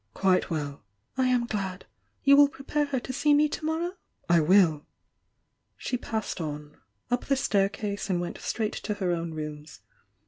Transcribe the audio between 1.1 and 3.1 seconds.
"I am glad. You will prepare her